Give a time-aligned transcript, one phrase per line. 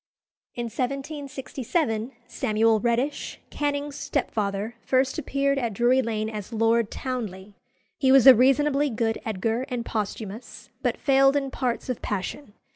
[0.55, 7.53] In 1767 Samuel Reddish, Canning's stepfather, first appeared at Drury Lane as Lord Townley.
[7.99, 12.53] He was a reasonably good Edgar and Posthumus, but failed in parts of passion.